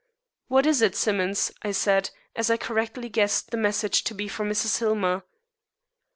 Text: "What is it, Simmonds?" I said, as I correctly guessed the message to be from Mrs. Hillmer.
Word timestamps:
"What 0.47 0.65
is 0.65 0.81
it, 0.81 0.95
Simmonds?" 0.95 1.51
I 1.61 1.71
said, 1.71 2.09
as 2.35 2.49
I 2.49 2.57
correctly 2.57 3.07
guessed 3.07 3.51
the 3.51 3.57
message 3.57 4.03
to 4.05 4.15
be 4.15 4.27
from 4.27 4.49
Mrs. 4.49 4.79
Hillmer. 4.79 5.21